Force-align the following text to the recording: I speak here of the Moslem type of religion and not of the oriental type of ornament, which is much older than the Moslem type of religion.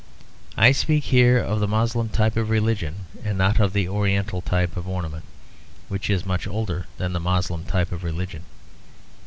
I 0.57 0.71
speak 0.71 1.03
here 1.03 1.37
of 1.37 1.59
the 1.59 1.67
Moslem 1.67 2.09
type 2.09 2.35
of 2.35 2.49
religion 2.49 3.05
and 3.23 3.37
not 3.37 3.59
of 3.59 3.71
the 3.71 3.87
oriental 3.87 4.41
type 4.41 4.75
of 4.75 4.87
ornament, 4.87 5.25
which 5.89 6.09
is 6.09 6.25
much 6.25 6.47
older 6.47 6.87
than 6.97 7.13
the 7.13 7.19
Moslem 7.19 7.65
type 7.65 7.91
of 7.91 8.03
religion. 8.03 8.41